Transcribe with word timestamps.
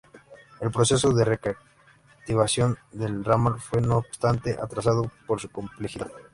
El 0.61 0.71
proceso 0.71 1.13
de 1.13 1.23
reactivación 1.23 2.79
del 2.91 3.23
Ramal 3.23 3.59
fue, 3.59 3.81
no 3.81 3.97
obstante, 3.97 4.57
atrasado 4.59 5.11
por 5.27 5.39
su 5.39 5.51
complejidad. 5.51 6.09